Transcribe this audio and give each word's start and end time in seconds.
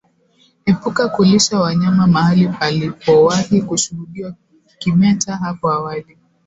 Epuka 0.65 1.09
kulisha 1.09 1.59
wanyama 1.59 2.07
mahali 2.07 2.47
palipowahi 2.47 3.61
kushuhudiwa 3.61 4.33
kimeta 4.79 5.35
hapo 5.35 5.71
awali 5.71 6.17